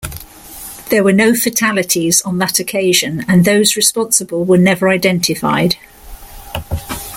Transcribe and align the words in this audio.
There 0.89 1.03
were 1.03 1.13
no 1.13 1.35
fatalities 1.35 2.23
on 2.23 2.39
that 2.39 2.59
occasion 2.59 3.23
and 3.27 3.45
those 3.45 3.75
responsible 3.75 4.43
were 4.43 4.57
never 4.57 4.89
identified. 4.89 5.75